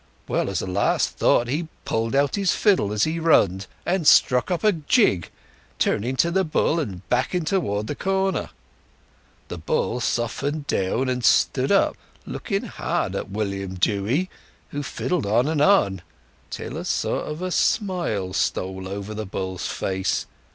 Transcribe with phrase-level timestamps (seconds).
[0.27, 4.49] Well, as a last thought, he pulled out his fiddle as he runned, and struck
[4.49, 5.29] up a jig,
[5.77, 8.49] turning to the bull, and backing towards the corner.
[9.49, 11.95] The bull softened down, and stood still,
[12.25, 14.31] looking hard at William Dewy,
[14.69, 16.01] who fiddled on and on;
[16.49, 20.25] till a sort of a smile stole over the bull's face.